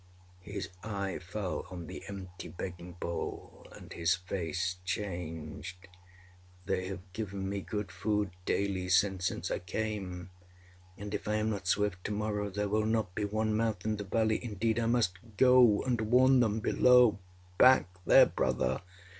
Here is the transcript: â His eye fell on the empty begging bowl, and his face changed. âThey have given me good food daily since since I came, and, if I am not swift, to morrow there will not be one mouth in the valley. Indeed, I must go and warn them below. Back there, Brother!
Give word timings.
â 0.47 0.51
His 0.51 0.69
eye 0.83 1.19
fell 1.19 1.67
on 1.69 1.85
the 1.85 2.03
empty 2.07 2.47
begging 2.47 2.93
bowl, 2.93 3.67
and 3.73 3.93
his 3.93 4.15
face 4.15 4.77
changed. 4.83 5.87
âThey 6.65 6.87
have 6.87 7.13
given 7.13 7.47
me 7.47 7.61
good 7.61 7.91
food 7.91 8.31
daily 8.45 8.89
since 8.89 9.27
since 9.27 9.51
I 9.51 9.59
came, 9.59 10.31
and, 10.97 11.13
if 11.13 11.27
I 11.27 11.35
am 11.35 11.51
not 11.51 11.67
swift, 11.67 12.03
to 12.05 12.11
morrow 12.11 12.49
there 12.49 12.67
will 12.67 12.87
not 12.87 13.13
be 13.13 13.25
one 13.25 13.55
mouth 13.55 13.85
in 13.85 13.97
the 13.97 14.03
valley. 14.03 14.43
Indeed, 14.43 14.79
I 14.79 14.87
must 14.87 15.19
go 15.37 15.83
and 15.83 16.01
warn 16.01 16.39
them 16.39 16.61
below. 16.61 17.19
Back 17.59 17.85
there, 18.03 18.25
Brother! 18.25 18.81